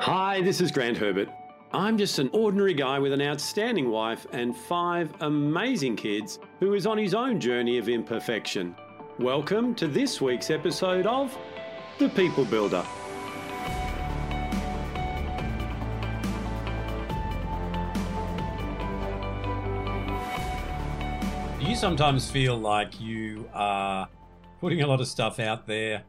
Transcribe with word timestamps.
Hi, 0.00 0.40
this 0.42 0.60
is 0.60 0.70
Grant 0.70 0.96
Herbert. 0.96 1.28
I'm 1.72 1.98
just 1.98 2.20
an 2.20 2.30
ordinary 2.32 2.72
guy 2.72 3.00
with 3.00 3.12
an 3.12 3.20
outstanding 3.20 3.90
wife 3.90 4.28
and 4.30 4.56
five 4.56 5.12
amazing 5.22 5.96
kids 5.96 6.38
who 6.60 6.74
is 6.74 6.86
on 6.86 6.96
his 6.96 7.14
own 7.14 7.40
journey 7.40 7.78
of 7.78 7.88
imperfection. 7.88 8.76
Welcome 9.18 9.74
to 9.74 9.88
this 9.88 10.20
week's 10.20 10.50
episode 10.50 11.08
of 11.08 11.36
The 11.98 12.08
People 12.10 12.44
Builder. 12.44 12.84
Do 21.58 21.66
you 21.68 21.74
sometimes 21.74 22.30
feel 22.30 22.56
like 22.56 23.00
you 23.00 23.50
are 23.52 24.08
putting 24.60 24.82
a 24.82 24.86
lot 24.86 25.00
of 25.00 25.08
stuff 25.08 25.40
out 25.40 25.66
there, 25.66 26.04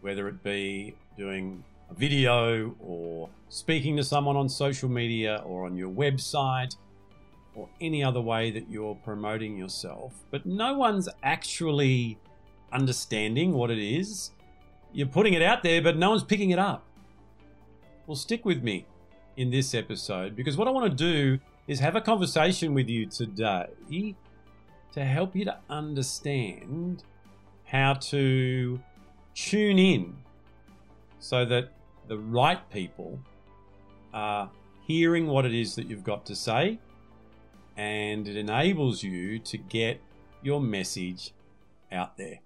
whether 0.00 0.28
it 0.28 0.42
be 0.42 0.94
doing 1.18 1.62
video 1.96 2.74
or 2.80 3.28
speaking 3.48 3.96
to 3.96 4.04
someone 4.04 4.36
on 4.36 4.48
social 4.48 4.88
media 4.88 5.42
or 5.44 5.66
on 5.66 5.76
your 5.76 5.90
website 5.90 6.76
or 7.54 7.68
any 7.80 8.02
other 8.02 8.20
way 8.20 8.50
that 8.50 8.68
you're 8.68 8.96
promoting 8.96 9.56
yourself, 9.56 10.12
but 10.30 10.44
no 10.44 10.74
one's 10.74 11.08
actually 11.22 12.18
understanding 12.72 13.52
what 13.52 13.70
it 13.70 13.78
is. 13.78 14.32
You're 14.92 15.06
putting 15.06 15.34
it 15.34 15.42
out 15.42 15.62
there, 15.62 15.80
but 15.80 15.96
no 15.96 16.10
one's 16.10 16.24
picking 16.24 16.50
it 16.50 16.58
up. 16.58 16.84
Well, 18.06 18.16
stick 18.16 18.44
with 18.44 18.62
me 18.62 18.86
in 19.36 19.50
this 19.50 19.74
episode 19.74 20.36
because 20.36 20.56
what 20.56 20.68
I 20.68 20.70
want 20.70 20.90
to 20.90 20.96
do 20.96 21.38
is 21.66 21.80
have 21.80 21.96
a 21.96 22.00
conversation 22.00 22.74
with 22.74 22.88
you 22.88 23.06
today 23.06 24.14
to 24.92 25.04
help 25.04 25.34
you 25.34 25.44
to 25.46 25.58
understand 25.70 27.02
how 27.64 27.94
to 27.94 28.80
tune 29.34 29.78
in 29.78 30.16
so 31.18 31.44
that 31.44 31.70
the 32.08 32.18
right 32.18 32.68
people 32.70 33.18
are 34.12 34.50
hearing 34.86 35.26
what 35.26 35.44
it 35.44 35.54
is 35.54 35.74
that 35.74 35.88
you've 35.88 36.04
got 36.04 36.26
to 36.26 36.36
say 36.36 36.78
and 37.76 38.28
it 38.28 38.36
enables 38.36 39.02
you 39.02 39.38
to 39.40 39.58
get 39.58 40.00
your 40.42 40.60
message 40.60 41.32
out 41.90 42.16
there. 42.16 42.38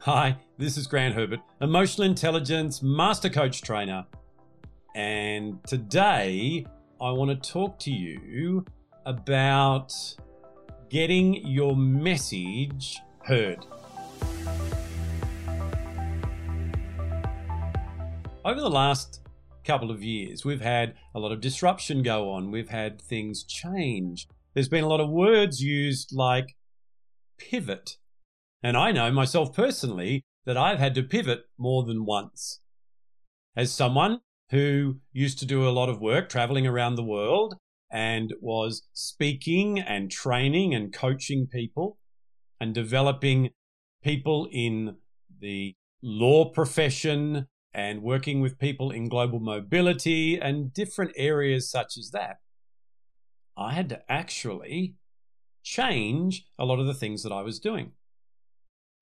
Hi, 0.00 0.36
this 0.58 0.76
is 0.76 0.86
Grant 0.86 1.14
Herbert, 1.14 1.40
emotional 1.60 2.06
intelligence 2.06 2.82
master 2.82 3.28
coach 3.28 3.62
trainer. 3.62 4.06
And 4.94 5.62
today 5.64 6.66
I 7.00 7.10
want 7.10 7.30
to 7.30 7.52
talk 7.52 7.78
to 7.80 7.90
you 7.90 8.64
about 9.06 9.92
getting 10.88 11.46
your 11.46 11.76
message 11.76 12.98
heard. 13.24 13.64
Over 18.44 18.60
the 18.60 18.70
last 18.70 19.20
couple 19.64 19.92
of 19.92 20.02
years, 20.02 20.44
we've 20.44 20.60
had 20.60 20.94
a 21.14 21.20
lot 21.20 21.30
of 21.30 21.40
disruption 21.40 22.02
go 22.02 22.28
on. 22.30 22.50
We've 22.50 22.70
had 22.70 23.00
things 23.00 23.44
change. 23.44 24.26
There's 24.52 24.68
been 24.68 24.82
a 24.82 24.88
lot 24.88 25.00
of 25.00 25.10
words 25.10 25.62
used 25.62 26.10
like 26.12 26.56
pivot. 27.38 27.98
And 28.60 28.76
I 28.76 28.90
know 28.90 29.12
myself 29.12 29.54
personally 29.54 30.24
that 30.44 30.56
I've 30.56 30.80
had 30.80 30.96
to 30.96 31.04
pivot 31.04 31.44
more 31.56 31.84
than 31.84 32.04
once. 32.04 32.60
As 33.56 33.72
someone 33.72 34.20
who 34.50 34.96
used 35.12 35.38
to 35.38 35.46
do 35.46 35.68
a 35.68 35.70
lot 35.70 35.88
of 35.88 36.00
work 36.00 36.28
traveling 36.28 36.66
around 36.66 36.96
the 36.96 37.04
world 37.04 37.54
and 37.92 38.34
was 38.40 38.88
speaking 38.92 39.78
and 39.78 40.10
training 40.10 40.74
and 40.74 40.92
coaching 40.92 41.46
people 41.46 41.96
and 42.60 42.74
developing 42.74 43.50
people 44.02 44.48
in 44.50 44.96
the 45.40 45.76
law 46.02 46.50
profession 46.50 47.46
and 47.74 48.02
working 48.02 48.40
with 48.40 48.58
people 48.58 48.90
in 48.90 49.08
global 49.08 49.40
mobility 49.40 50.38
and 50.38 50.72
different 50.72 51.12
areas 51.16 51.70
such 51.70 51.96
as 51.96 52.10
that, 52.10 52.40
I 53.56 53.72
had 53.72 53.88
to 53.90 54.02
actually 54.10 54.96
change 55.62 56.46
a 56.58 56.64
lot 56.64 56.80
of 56.80 56.86
the 56.86 56.94
things 56.94 57.22
that 57.22 57.32
I 57.32 57.42
was 57.42 57.58
doing. 57.58 57.92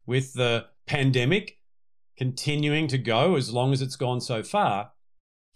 With 0.06 0.34
the 0.34 0.66
pandemic 0.86 1.58
continuing 2.16 2.86
to 2.88 2.98
go 2.98 3.36
as 3.36 3.52
long 3.52 3.72
as 3.72 3.80
it's 3.80 3.96
gone 3.96 4.20
so 4.20 4.42
far, 4.42 4.92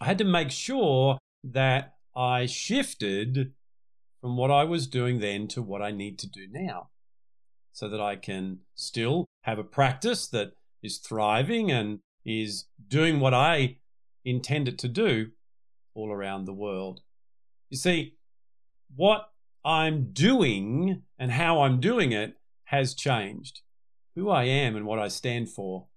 I 0.00 0.06
had 0.06 0.19
to 0.19 0.24
make 0.24 0.50
sure 0.50 1.19
that 1.42 1.94
I 2.16 2.47
shifted 2.47 3.53
from 4.20 4.36
what 4.36 4.50
I 4.50 4.64
was 4.64 4.86
doing 4.86 5.19
then 5.20 5.48
to 5.48 5.62
what 5.62 5.82
I 5.82 5.91
need 5.91 6.19
to 6.20 6.28
do 6.28 6.47
now 6.50 6.88
so 7.72 7.88
that 7.88 8.00
I 8.00 8.16
can 8.16 8.60
still 8.74 9.26
have 9.42 9.58
a 9.58 9.64
practice 9.64 10.26
that 10.28 10.53
is 10.82 10.98
thriving 10.98 11.70
and 11.70 11.98
is 12.24 12.66
doing 12.88 13.20
what 13.20 13.34
I 13.34 13.76
intend 14.24 14.68
it 14.68 14.78
to 14.78 14.88
do 14.88 15.28
all 15.94 16.10
around 16.10 16.44
the 16.44 16.52
world. 16.52 17.00
You 17.70 17.76
see, 17.76 18.16
what 18.94 19.28
I'm 19.64 20.12
doing 20.12 21.02
and 21.18 21.32
how 21.32 21.62
I'm 21.62 21.80
doing 21.80 22.12
it 22.12 22.34
has 22.64 22.94
changed. 22.94 23.60
Who 24.14 24.30
I 24.30 24.44
am 24.44 24.76
and 24.76 24.86
what 24.86 24.98
I 24.98 25.08
stand 25.08 25.50
for 25.50 25.88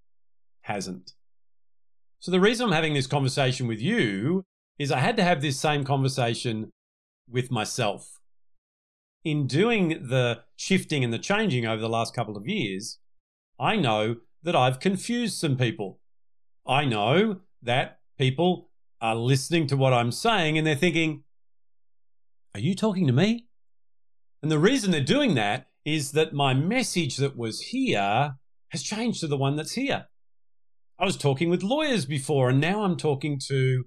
hasn't. 0.62 1.12
So, 2.20 2.32
the 2.32 2.40
reason 2.40 2.66
I'm 2.66 2.72
having 2.72 2.94
this 2.94 3.06
conversation 3.06 3.68
with 3.68 3.80
you 3.80 4.44
is 4.78 4.90
I 4.90 4.98
had 4.98 5.16
to 5.18 5.22
have 5.22 5.40
this 5.40 5.58
same 5.58 5.84
conversation 5.84 6.70
with 7.30 7.50
myself. 7.50 8.18
In 9.24 9.46
doing 9.46 10.08
the 10.08 10.40
shifting 10.56 11.04
and 11.04 11.12
the 11.12 11.18
changing 11.18 11.66
over 11.66 11.80
the 11.80 11.88
last 11.88 12.14
couple 12.14 12.36
of 12.36 12.46
years, 12.46 12.98
I 13.60 13.76
know 13.76 14.16
that 14.42 14.56
I've 14.56 14.80
confused 14.80 15.38
some 15.38 15.56
people. 15.56 16.00
I 16.68 16.84
know 16.84 17.40
that 17.62 18.00
people 18.18 18.68
are 19.00 19.16
listening 19.16 19.66
to 19.68 19.76
what 19.76 19.94
I'm 19.94 20.12
saying 20.12 20.58
and 20.58 20.66
they're 20.66 20.76
thinking, 20.76 21.24
Are 22.54 22.60
you 22.60 22.74
talking 22.74 23.06
to 23.06 23.12
me? 23.12 23.46
And 24.42 24.52
the 24.52 24.58
reason 24.58 24.90
they're 24.90 25.00
doing 25.00 25.34
that 25.34 25.68
is 25.86 26.12
that 26.12 26.34
my 26.34 26.52
message 26.52 27.16
that 27.16 27.38
was 27.38 27.60
here 27.62 28.34
has 28.68 28.82
changed 28.82 29.20
to 29.20 29.26
the 29.26 29.36
one 29.36 29.56
that's 29.56 29.72
here. 29.72 30.08
I 30.98 31.06
was 31.06 31.16
talking 31.16 31.48
with 31.48 31.62
lawyers 31.62 32.04
before, 32.04 32.50
and 32.50 32.60
now 32.60 32.82
I'm 32.82 32.96
talking 32.96 33.40
to 33.46 33.84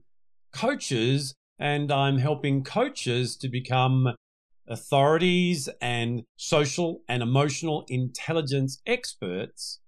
coaches, 0.51 1.35
and 1.59 1.91
I'm 1.91 2.17
helping 2.17 2.63
coaches 2.63 3.37
to 3.37 3.47
become 3.47 4.15
authorities 4.67 5.69
and 5.81 6.23
social 6.37 7.03
and 7.07 7.21
emotional 7.21 7.85
intelligence 7.89 8.81
experts 8.87 9.81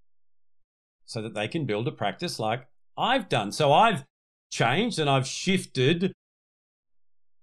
so 1.05 1.21
that 1.21 1.33
they 1.33 1.47
can 1.47 1.65
build 1.65 1.87
a 1.87 1.91
practice 1.91 2.37
like 2.37 2.67
I've 2.97 3.29
done. 3.29 3.51
So 3.51 3.73
I've 3.73 4.05
changed 4.51 4.99
and 4.99 5.09
I've 5.09 5.27
shifted 5.27 6.13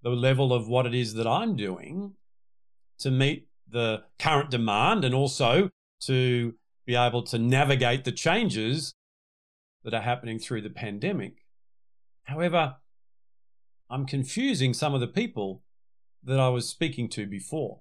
the 0.02 0.10
level 0.10 0.52
of 0.52 0.68
what 0.68 0.86
it 0.86 0.94
is 0.94 1.14
that 1.14 1.26
I'm 1.26 1.56
doing 1.56 2.14
to 3.00 3.10
meet 3.10 3.48
the 3.68 4.04
current 4.18 4.50
demand 4.50 5.04
and 5.04 5.14
also 5.14 5.70
to 6.02 6.54
be 6.86 6.96
able 6.96 7.22
to 7.22 7.38
navigate 7.38 8.04
the 8.04 8.12
changes 8.12 8.94
that 9.84 9.94
are 9.94 10.00
happening 10.00 10.38
through 10.38 10.62
the 10.62 10.70
pandemic. 10.70 11.44
However, 12.24 12.76
I'm 13.88 14.06
confusing 14.06 14.72
some 14.74 14.94
of 14.94 15.00
the 15.00 15.06
people 15.06 15.62
that 16.22 16.38
I 16.38 16.48
was 16.48 16.68
speaking 16.68 17.08
to 17.10 17.26
before. 17.26 17.80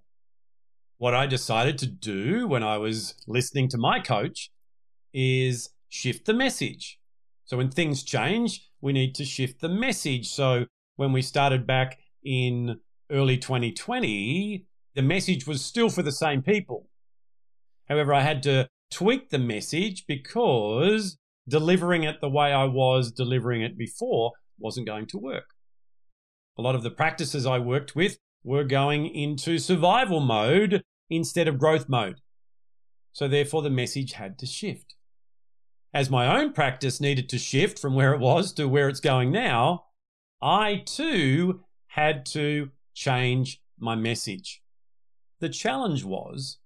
What 0.97 1.13
I 1.13 1.27
decided 1.27 1.77
to 1.79 1.87
do 1.87 2.47
when 2.47 2.63
I 2.63 2.77
was 2.77 3.15
listening 3.27 3.69
to 3.69 3.77
my 3.77 3.99
coach 3.99 4.49
is 5.13 5.69
shift 5.87 6.25
the 6.25 6.33
message. 6.33 6.99
So 7.49 7.57
when 7.57 7.71
things 7.71 8.03
change, 8.03 8.69
we 8.79 8.93
need 8.93 9.15
to 9.15 9.25
shift 9.25 9.59
the 9.59 9.69
message. 9.69 10.29
So 10.29 10.67
when 10.97 11.11
we 11.11 11.23
started 11.23 11.65
back 11.65 11.97
in 12.23 12.79
early 13.09 13.39
2020, 13.39 14.67
the 14.93 15.01
message 15.01 15.47
was 15.47 15.65
still 15.65 15.89
for 15.89 16.03
the 16.03 16.11
same 16.11 16.43
people. 16.43 16.89
However, 17.87 18.13
I 18.13 18.21
had 18.21 18.43
to 18.43 18.69
tweak 18.91 19.31
the 19.31 19.39
message 19.39 20.05
because 20.05 21.17
delivering 21.47 22.03
it 22.03 22.21
the 22.21 22.29
way 22.29 22.53
I 22.53 22.65
was 22.65 23.11
delivering 23.11 23.63
it 23.63 23.79
before 23.79 24.33
wasn't 24.59 24.85
going 24.85 25.07
to 25.07 25.17
work. 25.17 25.45
A 26.55 26.61
lot 26.61 26.75
of 26.75 26.83
the 26.83 26.91
practices 26.91 27.47
I 27.47 27.57
worked 27.57 27.95
with 27.95 28.19
were 28.43 28.63
going 28.63 29.07
into 29.07 29.57
survival 29.57 30.19
mode 30.19 30.83
instead 31.09 31.47
of 31.47 31.57
growth 31.57 31.89
mode. 31.89 32.21
So, 33.11 33.27
therefore, 33.27 33.63
the 33.63 33.71
message 33.71 34.11
had 34.13 34.37
to 34.37 34.45
shift 34.45 34.93
as 35.93 36.09
my 36.09 36.39
own 36.39 36.53
practice 36.53 37.01
needed 37.01 37.29
to 37.29 37.37
shift 37.37 37.79
from 37.79 37.95
where 37.95 38.13
it 38.13 38.19
was 38.19 38.53
to 38.53 38.67
where 38.67 38.89
it's 38.89 38.99
going 38.99 39.31
now, 39.31 39.85
I 40.41 40.83
too 40.85 41.61
had 41.87 42.25
to 42.27 42.69
change 42.93 43.61
my 43.79 43.95
message. 43.95 44.61
The 45.39 45.49
challenge 45.49 46.03
was 46.03 46.59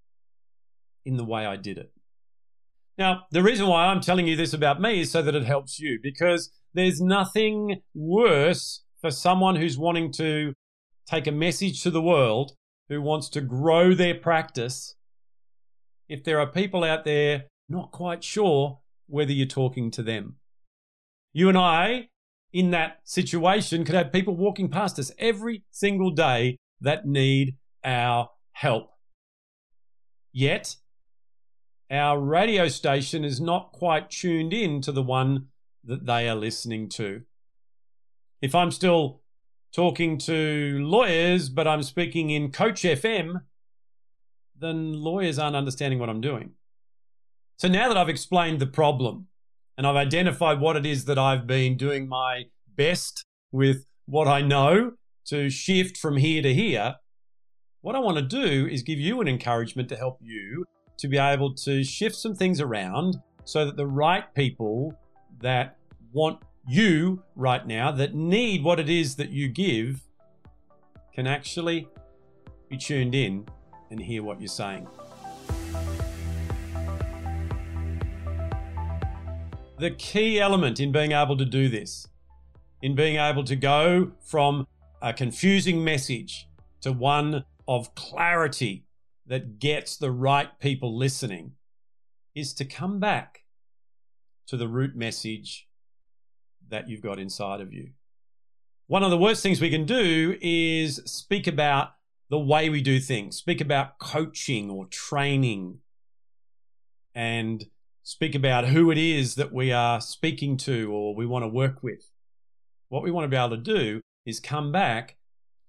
in 1.05 1.17
the 1.17 1.25
way 1.25 1.45
I 1.45 1.55
did 1.55 1.77
it. 1.77 1.91
Now, 2.97 3.23
the 3.31 3.41
reason 3.41 3.67
why 3.67 3.85
I'm 3.85 4.01
telling 4.01 4.27
you 4.27 4.35
this 4.35 4.53
about 4.53 4.81
me 4.81 5.01
is 5.01 5.11
so 5.11 5.21
that 5.21 5.35
it 5.35 5.45
helps 5.45 5.79
you 5.79 5.99
because 6.01 6.51
there's 6.73 7.01
nothing 7.01 7.81
worse 7.93 8.83
for 9.01 9.09
someone 9.09 9.55
who's 9.55 9.77
wanting 9.77 10.11
to 10.13 10.53
take 11.07 11.27
a 11.27 11.31
message 11.31 11.81
to 11.83 11.91
the 11.91 12.01
world, 12.01 12.53
who 12.89 13.01
wants 13.01 13.29
to 13.29 13.41
grow 13.41 13.93
their 13.93 14.15
practice. 14.15 14.95
If 16.07 16.23
there 16.23 16.39
are 16.39 16.47
people 16.47 16.83
out 16.83 17.03
there 17.05 17.45
not 17.69 17.91
quite 17.91 18.23
sure 18.23 18.79
whether 19.07 19.31
you're 19.31 19.45
talking 19.45 19.91
to 19.91 20.03
them. 20.03 20.35
You 21.33 21.49
and 21.49 21.57
I 21.57 22.09
in 22.51 22.71
that 22.71 22.99
situation 23.03 23.83
could 23.83 23.95
have 23.95 24.13
people 24.13 24.35
walking 24.35 24.69
past 24.69 24.99
us 24.99 25.11
every 25.17 25.63
single 25.71 26.11
day 26.11 26.57
that 26.79 27.05
need 27.05 27.55
our 27.83 28.29
help. 28.51 28.91
Yet, 30.31 30.75
our 31.91 32.19
radio 32.19 32.67
station 32.67 33.23
is 33.23 33.41
not 33.41 33.71
quite 33.71 34.09
tuned 34.09 34.53
in 34.53 34.81
to 34.81 34.91
the 34.91 35.03
one 35.03 35.47
that 35.83 36.05
they 36.05 36.29
are 36.29 36.35
listening 36.35 36.89
to. 36.89 37.23
If 38.41 38.55
I'm 38.55 38.71
still 38.71 39.21
talking 39.73 40.17
to 40.19 40.77
lawyers, 40.81 41.49
but 41.49 41.67
I'm 41.67 41.83
speaking 41.83 42.29
in 42.29 42.51
Coach 42.51 42.83
FM, 42.83 43.41
then 44.57 44.93
lawyers 44.93 45.39
aren't 45.39 45.55
understanding 45.55 45.99
what 45.99 46.09
I'm 46.09 46.21
doing. 46.21 46.51
So 47.57 47.67
now 47.67 47.87
that 47.87 47.97
I've 47.97 48.09
explained 48.09 48.59
the 48.59 48.67
problem 48.67 49.27
and 49.77 49.87
I've 49.87 49.95
identified 49.95 50.59
what 50.59 50.75
it 50.75 50.85
is 50.85 51.05
that 51.05 51.17
I've 51.17 51.47
been 51.47 51.77
doing 51.77 52.07
my 52.07 52.43
best 52.75 53.25
with 53.51 53.85
what 54.05 54.27
I 54.27 54.41
know 54.41 54.93
to 55.27 55.49
shift 55.49 55.97
from 55.97 56.17
here 56.17 56.41
to 56.41 56.53
here, 56.53 56.95
what 57.81 57.95
I 57.95 57.99
want 57.99 58.17
to 58.17 58.23
do 58.23 58.67
is 58.67 58.81
give 58.81 58.99
you 58.99 59.21
an 59.21 59.27
encouragement 59.27 59.89
to 59.89 59.95
help 59.95 60.17
you 60.21 60.65
to 60.97 61.07
be 61.07 61.17
able 61.17 61.53
to 61.55 61.83
shift 61.83 62.15
some 62.15 62.35
things 62.35 62.59
around 62.59 63.17
so 63.45 63.65
that 63.65 63.77
the 63.77 63.87
right 63.87 64.33
people 64.33 64.97
that 65.41 65.77
want 66.11 66.39
you 66.67 67.21
right 67.35 67.65
now, 67.67 67.91
that 67.91 68.13
need 68.13 68.63
what 68.63 68.79
it 68.79 68.89
is 68.89 69.15
that 69.15 69.29
you 69.29 69.47
give, 69.49 70.01
can 71.13 71.27
actually 71.27 71.87
be 72.69 72.77
tuned 72.77 73.13
in 73.15 73.45
and 73.91 73.99
hear 73.99 74.23
what 74.23 74.39
you're 74.39 74.47
saying. 74.47 74.87
The 79.83 79.91
key 79.91 80.39
element 80.39 80.79
in 80.79 80.93
being 80.93 81.11
able 81.11 81.35
to 81.35 81.43
do 81.43 81.67
this, 81.67 82.07
in 82.81 82.95
being 82.95 83.17
able 83.17 83.43
to 83.43 83.53
go 83.57 84.13
from 84.21 84.65
a 85.01 85.11
confusing 85.11 85.83
message 85.83 86.47
to 86.79 86.93
one 86.93 87.43
of 87.67 87.93
clarity 87.93 88.85
that 89.27 89.59
gets 89.59 89.97
the 89.97 90.09
right 90.09 90.57
people 90.61 90.97
listening, 90.97 91.55
is 92.33 92.53
to 92.53 92.63
come 92.63 93.01
back 93.01 93.43
to 94.47 94.55
the 94.55 94.69
root 94.69 94.95
message 94.95 95.67
that 96.69 96.87
you've 96.87 97.01
got 97.01 97.19
inside 97.19 97.59
of 97.59 97.73
you. 97.73 97.89
One 98.87 99.03
of 99.03 99.11
the 99.11 99.17
worst 99.17 99.43
things 99.43 99.59
we 99.59 99.69
can 99.69 99.85
do 99.85 100.37
is 100.39 101.01
speak 101.03 101.45
about 101.45 101.89
the 102.29 102.39
way 102.39 102.69
we 102.69 102.79
do 102.79 103.01
things, 103.01 103.35
speak 103.35 103.59
about 103.59 103.99
coaching 103.99 104.69
or 104.69 104.85
training, 104.85 105.79
and 107.13 107.65
speak 108.03 108.35
about 108.35 108.67
who 108.67 108.91
it 108.91 108.97
is 108.97 109.35
that 109.35 109.53
we 109.53 109.71
are 109.71 110.01
speaking 110.01 110.57
to 110.57 110.91
or 110.91 111.15
we 111.15 111.25
want 111.25 111.43
to 111.43 111.47
work 111.47 111.81
with. 111.81 112.11
What 112.89 113.03
we 113.03 113.11
want 113.11 113.25
to 113.25 113.29
be 113.29 113.37
able 113.37 113.51
to 113.51 113.57
do 113.57 114.01
is 114.25 114.39
come 114.39 114.71
back 114.71 115.15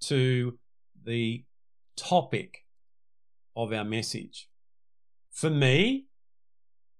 to 0.02 0.58
the 1.04 1.44
topic 1.96 2.64
of 3.56 3.72
our 3.72 3.84
message. 3.84 4.48
For 5.30 5.48
me, 5.48 6.06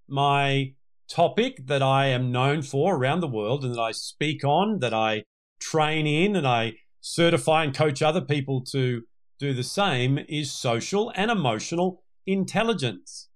my 0.09 0.75
topic 1.09 1.67
that 1.67 1.83
I 1.83 2.07
am 2.07 2.33
known 2.33 2.63
for 2.63 2.97
around 2.97 3.21
the 3.21 3.29
world 3.29 3.65
and 3.65 3.75
that 3.75 3.81
I 3.81 3.93
speak 3.93 4.45
on, 4.45 4.79
that 4.81 4.95
I 4.95 5.25
train 5.61 6.07
in, 6.07 6.37
and 6.37 6.47
I 6.47 6.75
certify 7.01 7.65
and 7.65 7.75
coach 7.75 8.03
other 8.03 8.21
people 8.21 8.63
to 8.73 9.03
do 9.39 9.53
the 9.53 9.63
same 9.63 10.19
is 10.29 10.53
social 10.53 11.13
and 11.17 11.31
emotional 11.31 12.03
intelligence. 12.27 13.29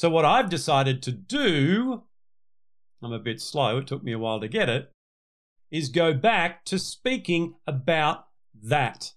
So, 0.00 0.08
what 0.08 0.24
I've 0.24 0.48
decided 0.48 1.02
to 1.02 1.12
do, 1.12 2.04
I'm 3.02 3.12
a 3.12 3.18
bit 3.18 3.38
slow, 3.38 3.76
it 3.76 3.86
took 3.86 4.02
me 4.02 4.12
a 4.12 4.18
while 4.18 4.40
to 4.40 4.48
get 4.48 4.70
it, 4.70 4.90
is 5.70 5.90
go 5.90 6.14
back 6.14 6.64
to 6.64 6.78
speaking 6.78 7.56
about 7.66 8.24
that. 8.62 9.12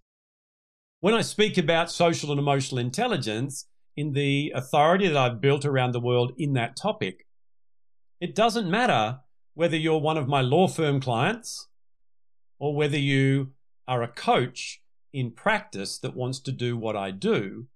When 1.00 1.14
I 1.14 1.22
speak 1.22 1.58
about 1.58 1.90
social 1.90 2.32
and 2.32 2.38
emotional 2.38 2.80
intelligence, 2.80 3.70
in 3.96 4.12
the 4.12 4.52
authority 4.54 5.08
that 5.08 5.16
I've 5.16 5.40
built 5.40 5.64
around 5.64 5.94
the 5.94 6.02
world 6.02 6.34
in 6.38 6.52
that 6.56 6.76
topic, 6.76 7.28
it 8.20 8.36
doesn't 8.36 8.70
matter 8.70 9.20
whether 9.54 9.78
you're 9.78 10.02
one 10.02 10.18
of 10.18 10.28
my 10.28 10.42
law 10.42 10.68
firm 10.68 11.00
clients 11.00 11.70
or 12.60 12.76
whether 12.76 13.00
you 13.00 13.54
are 13.88 14.04
a 14.04 14.10
coach 14.10 14.82
in 15.14 15.32
practice 15.32 15.98
that 16.00 16.14
wants 16.14 16.42
to 16.42 16.52
do 16.52 16.76
what 16.76 16.98
I 16.98 17.12
do, 17.12 17.68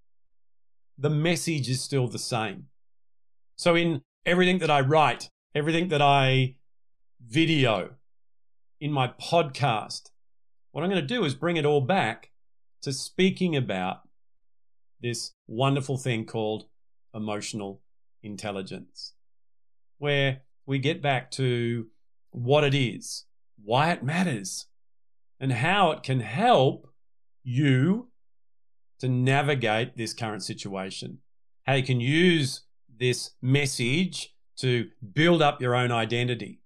the 0.97 1.09
message 1.09 1.69
is 1.69 1.81
still 1.81 2.09
the 2.09 2.19
same. 2.19 2.65
So, 3.57 3.75
in 3.75 4.03
everything 4.23 4.59
that 4.59 4.69
I 4.69 4.81
write, 4.81 5.31
everything 5.55 5.87
that 5.87 6.01
I 6.01 6.57
video, 7.27 7.95
in 8.79 8.91
my 8.91 9.07
podcast, 9.19 10.11
what 10.71 10.83
I'm 10.83 10.91
going 10.91 11.01
to 11.01 11.07
do 11.07 11.23
is 11.23 11.33
bring 11.33 11.57
it 11.57 11.65
all 11.65 11.81
back 11.81 12.29
to 12.83 12.93
speaking 12.93 13.55
about 13.55 14.01
this 15.01 15.31
wonderful 15.47 15.97
thing 15.97 16.25
called 16.25 16.65
emotional 17.15 17.81
intelligence, 18.21 19.13
where 19.97 20.41
we 20.67 20.77
get 20.77 21.01
back 21.01 21.31
to 21.31 21.87
what 22.29 22.63
it 22.63 22.75
is, 22.75 23.25
why 23.63 23.89
it 23.91 24.03
matters, 24.03 24.67
and 25.39 25.51
how 25.51 25.89
it 25.89 26.03
can 26.03 26.19
help 26.19 26.91
you 27.43 28.09
to 28.99 29.09
navigate 29.09 29.97
this 29.97 30.13
current 30.13 30.43
situation. 30.43 31.19
How 31.65 31.73
you 31.73 31.83
can 31.83 31.99
use 31.99 32.61
this 32.99 33.31
message 33.41 34.33
to 34.57 34.89
build 35.13 35.41
up 35.41 35.61
your 35.61 35.75
own 35.75 35.91
identity, 35.91 36.61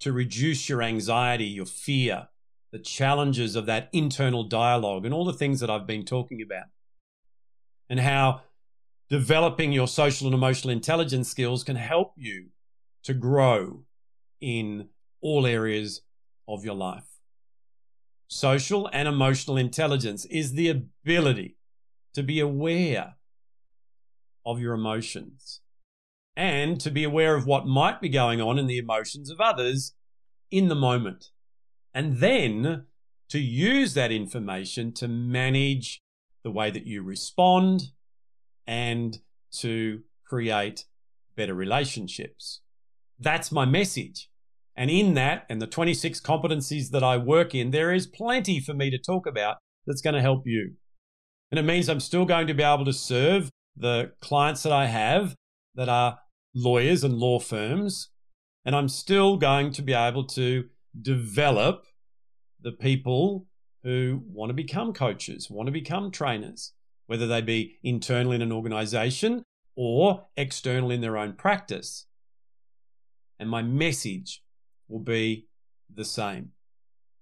to 0.00 0.12
reduce 0.12 0.68
your 0.68 0.82
anxiety, 0.82 1.44
your 1.44 1.66
fear, 1.66 2.28
the 2.70 2.78
challenges 2.78 3.56
of 3.56 3.66
that 3.66 3.88
internal 3.92 4.44
dialogue, 4.44 5.04
and 5.04 5.12
all 5.12 5.24
the 5.24 5.32
things 5.32 5.60
that 5.60 5.70
I've 5.70 5.86
been 5.86 6.04
talking 6.04 6.40
about. 6.40 6.66
And 7.90 8.00
how 8.00 8.42
developing 9.10 9.72
your 9.72 9.88
social 9.88 10.26
and 10.26 10.34
emotional 10.34 10.72
intelligence 10.72 11.28
skills 11.28 11.64
can 11.64 11.76
help 11.76 12.14
you 12.16 12.46
to 13.02 13.12
grow 13.12 13.84
in 14.40 14.88
all 15.20 15.46
areas 15.46 16.02
of 16.48 16.64
your 16.64 16.74
life. 16.74 17.04
Social 18.28 18.88
and 18.92 19.06
emotional 19.06 19.58
intelligence 19.58 20.24
is 20.26 20.52
the 20.52 20.68
ability 20.68 21.56
to 22.14 22.22
be 22.22 22.40
aware 22.40 23.16
of 24.46 24.60
your 24.60 24.72
emotions 24.72 25.60
and 26.36 26.80
to 26.80 26.90
be 26.90 27.04
aware 27.04 27.34
of 27.34 27.46
what 27.46 27.66
might 27.66 28.00
be 28.00 28.08
going 28.08 28.40
on 28.40 28.58
in 28.58 28.66
the 28.66 28.78
emotions 28.78 29.30
of 29.30 29.40
others 29.40 29.94
in 30.50 30.68
the 30.68 30.74
moment. 30.74 31.30
And 31.94 32.18
then 32.18 32.86
to 33.28 33.38
use 33.38 33.94
that 33.94 34.12
information 34.12 34.92
to 34.92 35.08
manage 35.08 36.02
the 36.42 36.50
way 36.50 36.70
that 36.70 36.86
you 36.86 37.02
respond 37.02 37.82
and 38.66 39.18
to 39.58 40.02
create 40.26 40.86
better 41.36 41.54
relationships. 41.54 42.60
That's 43.18 43.52
my 43.52 43.64
message. 43.64 44.28
And 44.74 44.90
in 44.90 45.14
that, 45.14 45.44
and 45.48 45.60
the 45.60 45.66
26 45.66 46.20
competencies 46.20 46.90
that 46.90 47.04
I 47.04 47.18
work 47.18 47.54
in, 47.54 47.70
there 47.70 47.92
is 47.92 48.06
plenty 48.06 48.58
for 48.58 48.74
me 48.74 48.90
to 48.90 48.98
talk 48.98 49.26
about 49.26 49.58
that's 49.86 50.00
going 50.00 50.14
to 50.14 50.22
help 50.22 50.42
you. 50.46 50.74
And 51.50 51.58
it 51.58 51.64
means 51.64 51.88
I'm 51.88 52.00
still 52.00 52.24
going 52.24 52.46
to 52.46 52.54
be 52.54 52.62
able 52.62 52.86
to 52.86 52.92
serve 52.92 53.50
the 53.76 54.12
clients 54.20 54.62
that 54.62 54.72
I 54.72 54.86
have 54.86 55.36
that 55.74 55.88
are 55.88 56.18
lawyers 56.54 57.04
and 57.04 57.14
law 57.14 57.38
firms. 57.38 58.10
And 58.64 58.76
I'm 58.76 58.88
still 58.88 59.36
going 59.36 59.72
to 59.72 59.82
be 59.82 59.92
able 59.92 60.24
to 60.28 60.64
develop 61.00 61.84
the 62.60 62.72
people 62.72 63.46
who 63.82 64.22
want 64.26 64.50
to 64.50 64.54
become 64.54 64.92
coaches, 64.92 65.50
want 65.50 65.66
to 65.66 65.72
become 65.72 66.10
trainers, 66.10 66.72
whether 67.06 67.26
they 67.26 67.40
be 67.40 67.78
internal 67.82 68.32
in 68.32 68.42
an 68.42 68.52
organization 68.52 69.42
or 69.74 70.26
external 70.36 70.90
in 70.90 71.00
their 71.00 71.16
own 71.16 71.32
practice. 71.32 72.06
And 73.38 73.50
my 73.50 73.62
message 73.62 74.42
will 74.88 75.00
be 75.00 75.48
the 75.92 76.04
same. 76.04 76.50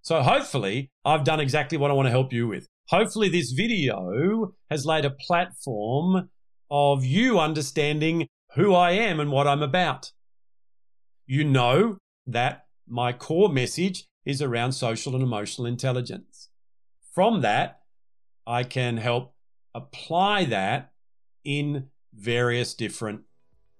So 0.02 0.22
hopefully 0.22 0.90
I've 1.04 1.24
done 1.24 1.40
exactly 1.40 1.78
what 1.78 1.90
I 1.90 1.94
want 1.94 2.06
to 2.06 2.10
help 2.10 2.32
you 2.32 2.48
with. 2.48 2.66
Hopefully 2.88 3.28
this 3.28 3.52
video 3.52 4.54
has 4.70 4.84
laid 4.84 5.04
a 5.04 5.10
platform 5.10 6.28
of 6.70 7.04
you 7.04 7.38
understanding 7.38 8.26
who 8.54 8.74
I 8.74 8.92
am 8.92 9.20
and 9.20 9.30
what 9.30 9.46
I'm 9.46 9.62
about. 9.62 10.12
You 11.26 11.44
know 11.44 11.98
that 12.26 12.66
my 12.88 13.12
core 13.12 13.48
message 13.48 14.06
is 14.24 14.42
around 14.42 14.72
social 14.72 15.14
and 15.14 15.22
emotional 15.22 15.66
intelligence. 15.66 16.48
From 17.14 17.40
that, 17.42 17.80
I 18.46 18.64
can 18.64 18.96
help 18.96 19.34
apply 19.74 20.44
that 20.46 20.92
in 21.44 21.88
various 22.12 22.74
different 22.74 23.22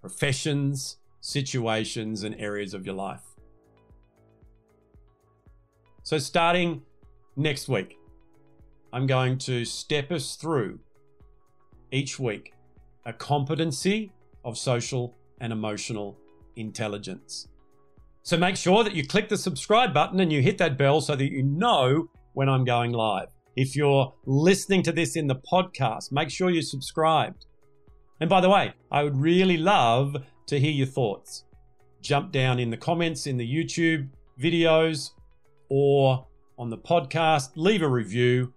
professions, 0.00 0.98
situations, 1.20 2.22
and 2.22 2.34
areas 2.36 2.72
of 2.72 2.86
your 2.86 2.94
life. 2.94 3.22
So, 6.02 6.18
starting 6.18 6.82
next 7.36 7.68
week, 7.68 7.98
I'm 8.92 9.06
going 9.06 9.38
to 9.38 9.64
step 9.64 10.10
us 10.10 10.36
through 10.36 10.78
each 11.92 12.18
week 12.18 12.54
a 13.04 13.12
competency 13.12 14.12
of 14.44 14.58
social 14.58 15.16
and 15.40 15.52
emotional 15.52 16.18
intelligence. 16.56 17.48
So 18.22 18.36
make 18.36 18.56
sure 18.56 18.84
that 18.84 18.94
you 18.94 19.06
click 19.06 19.28
the 19.28 19.36
subscribe 19.36 19.94
button 19.94 20.20
and 20.20 20.32
you 20.32 20.42
hit 20.42 20.58
that 20.58 20.76
bell 20.76 21.00
so 21.00 21.16
that 21.16 21.30
you 21.30 21.42
know 21.42 22.08
when 22.34 22.48
I'm 22.48 22.64
going 22.64 22.92
live. 22.92 23.28
If 23.56 23.74
you're 23.74 24.12
listening 24.26 24.82
to 24.84 24.92
this 24.92 25.16
in 25.16 25.26
the 25.26 25.36
podcast, 25.36 26.12
make 26.12 26.30
sure 26.30 26.50
you're 26.50 26.62
subscribed. 26.62 27.46
And 28.20 28.28
by 28.28 28.40
the 28.40 28.50
way, 28.50 28.74
I 28.92 29.02
would 29.02 29.16
really 29.16 29.56
love 29.56 30.16
to 30.46 30.60
hear 30.60 30.70
your 30.70 30.86
thoughts. 30.86 31.44
Jump 32.02 32.32
down 32.32 32.58
in 32.58 32.70
the 32.70 32.76
comments 32.76 33.26
in 33.26 33.36
the 33.36 33.46
YouTube 33.46 34.08
videos 34.38 35.10
or 35.68 36.26
on 36.58 36.70
the 36.70 36.78
podcast, 36.78 37.50
leave 37.56 37.82
a 37.82 37.88
review 37.88 38.52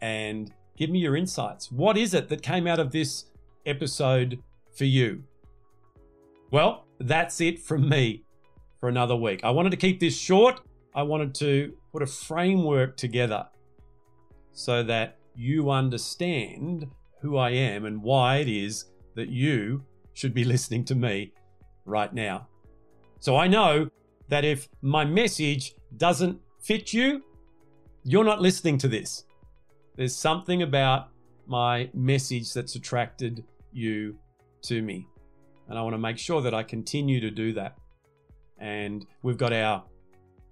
and 0.00 0.52
give 0.76 0.90
me 0.90 0.98
your 0.98 1.16
insights. 1.16 1.72
What 1.72 1.96
is 1.96 2.14
it 2.14 2.28
that 2.28 2.42
came 2.42 2.66
out 2.66 2.78
of 2.78 2.92
this 2.92 3.24
episode 3.66 4.38
for 4.78 4.84
you? 4.84 5.24
Well, 6.50 6.86
that's 7.00 7.40
it 7.40 7.58
from 7.58 7.88
me 7.88 8.24
for 8.80 8.88
another 8.88 9.16
week. 9.16 9.40
I 9.44 9.50
wanted 9.50 9.70
to 9.70 9.76
keep 9.76 10.00
this 10.00 10.16
short. 10.16 10.60
I 10.94 11.02
wanted 11.02 11.34
to 11.36 11.74
put 11.92 12.02
a 12.02 12.06
framework 12.06 12.96
together 12.96 13.46
so 14.52 14.82
that 14.84 15.18
you 15.34 15.70
understand 15.70 16.86
who 17.20 17.36
I 17.36 17.50
am 17.50 17.84
and 17.84 18.02
why 18.02 18.36
it 18.36 18.48
is 18.48 18.86
that 19.14 19.28
you 19.28 19.84
should 20.14 20.32
be 20.32 20.44
listening 20.54 20.84
to 20.86 20.94
me 20.94 21.32
right 21.84 22.12
now. 22.12 22.48
So 23.20 23.36
I 23.36 23.48
know 23.48 23.90
that 24.28 24.44
if 24.44 24.68
my 24.80 25.04
message 25.04 25.74
doesn't 25.96 26.40
fit 26.60 26.92
you, 26.92 27.22
you're 28.04 28.24
not 28.24 28.40
listening 28.40 28.78
to 28.78 28.88
this. 28.88 29.24
There's 29.96 30.14
something 30.14 30.62
about 30.62 31.08
my 31.46 31.90
message 31.94 32.52
that's 32.52 32.76
attracted 32.76 33.44
you 33.72 34.16
to 34.62 34.82
me. 34.82 35.06
And 35.68 35.78
I 35.78 35.82
want 35.82 35.94
to 35.94 35.98
make 35.98 36.18
sure 36.18 36.40
that 36.42 36.54
I 36.54 36.62
continue 36.62 37.20
to 37.20 37.30
do 37.30 37.52
that. 37.54 37.76
And 38.58 39.06
we've 39.22 39.36
got 39.36 39.52
our 39.52 39.84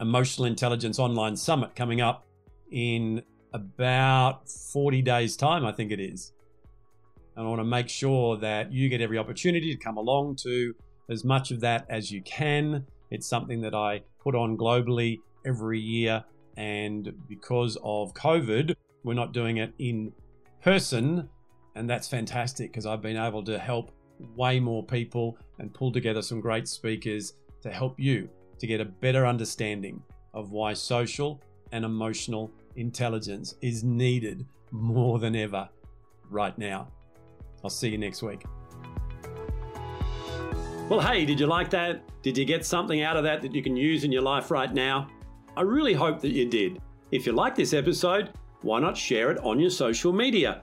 Emotional 0.00 0.46
Intelligence 0.46 0.98
Online 0.98 1.36
Summit 1.36 1.75
coming 1.75 2.00
up 2.00 2.26
in 2.70 3.22
about 3.52 4.48
40 4.48 5.02
days' 5.02 5.36
time, 5.36 5.64
I 5.64 5.72
think 5.72 5.90
it 5.90 6.00
is. 6.00 6.32
And 7.36 7.46
I 7.46 7.48
want 7.48 7.60
to 7.60 7.64
make 7.64 7.88
sure 7.88 8.36
that 8.38 8.72
you 8.72 8.88
get 8.88 9.00
every 9.00 9.18
opportunity 9.18 9.75
to 9.75 9.82
come 9.82 9.96
along 9.96 10.36
to 10.42 10.75
as 11.10 11.25
much 11.25 11.50
of 11.50 11.60
that 11.60 11.86
as 11.88 12.10
you 12.10 12.22
can. 12.22 12.86
It's 13.10 13.26
something 13.26 13.60
that 13.62 13.75
I 13.75 14.02
put 14.20 14.34
on 14.34 14.56
globally 14.56 15.20
every 15.44 15.80
year. 15.80 16.25
And 16.56 17.12
because 17.28 17.76
of 17.82 18.14
COVID, 18.14 18.75
we're 19.04 19.14
not 19.14 19.32
doing 19.32 19.58
it 19.58 19.72
in 19.78 20.12
person. 20.62 21.28
And 21.75 21.88
that's 21.88 22.08
fantastic 22.08 22.72
because 22.72 22.86
I've 22.86 23.02
been 23.02 23.18
able 23.18 23.44
to 23.44 23.58
help 23.58 23.92
way 24.35 24.61
more 24.61 24.85
people 24.85 25.38
and 25.58 25.73
pull 25.73 25.92
together 25.92 26.23
some 26.23 26.40
great 26.40 26.68
speakers 26.68 27.35
to 27.62 27.70
help 27.70 27.99
you 27.99 28.28
to 28.58 28.66
get 28.66 28.80
a 28.80 28.85
better 28.85 29.26
understanding 29.26 30.02
of 30.35 30.50
why 30.50 30.73
social 30.73 31.42
and 31.73 31.85
emotional 31.85 32.50
intelligence 32.76 33.54
is 33.62 33.82
needed 33.85 34.46
more 34.70 35.18
than 35.18 35.35
ever 35.35 35.68
right 36.30 36.56
now. 36.58 36.88
I'll 37.64 37.70
see 37.70 37.88
you 37.88 37.99
next 37.99 38.23
week. 38.23 38.44
Well, 40.88 41.00
hey, 41.00 41.25
did 41.25 41.40
you 41.40 41.46
like 41.46 41.70
that? 41.70 42.02
Did 42.23 42.38
you 42.38 42.44
get 42.44 42.64
something 42.64 43.02
out 43.02 43.16
of 43.16 43.25
that 43.25 43.42
that 43.42 43.54
you 43.54 43.62
can 43.62 43.76
use 43.76 44.04
in 44.04 44.12
your 44.12 44.23
life 44.23 44.50
right 44.50 44.73
now? 44.73 45.08
I 45.56 45.62
really 45.62 45.94
hope 45.94 46.20
that 46.20 46.30
you 46.30 46.49
did. 46.49 46.80
If 47.11 47.26
you 47.26 47.32
like 47.32 47.56
this 47.56 47.73
episode, 47.73 48.30
why 48.62 48.78
not 48.78 48.96
share 48.96 49.30
it 49.30 49.38
on 49.38 49.58
your 49.58 49.70
social 49.70 50.12
media? 50.12 50.62